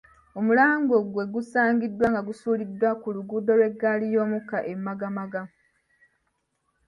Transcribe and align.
Omulambo 0.39 0.95
gwe 1.11 1.25
gusaangiddwa 1.33 2.05
nga 2.11 2.21
gusuuliddwa 2.27 2.89
ku 3.01 3.07
luguudo 3.15 3.51
lw'eggali 3.57 4.05
y'omukka 4.13 4.57
e 4.71 4.73
Magamaga 4.85 5.41